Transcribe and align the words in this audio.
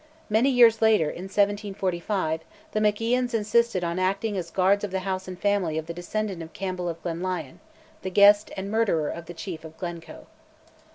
Many 0.31 0.49
years 0.49 0.81
later, 0.81 1.11
in 1.11 1.25
1745, 1.25 2.41
the 2.71 2.79
MacIans 2.79 3.35
insisted 3.35 3.83
on 3.83 3.99
acting 3.99 4.35
as 4.35 4.49
guards 4.49 4.83
of 4.83 4.89
the 4.89 5.01
house 5.01 5.27
and 5.27 5.37
family 5.37 5.77
of 5.77 5.85
the 5.85 5.93
descendant 5.93 6.41
of 6.41 6.53
Campbell 6.53 6.89
of 6.89 6.99
Glenlyon, 7.03 7.59
the 8.01 8.09
guest 8.09 8.49
and 8.57 8.71
murderer 8.71 9.09
of 9.09 9.27
the 9.27 9.35
chief 9.35 9.63
of 9.63 9.77
Glencoe. 9.77 10.25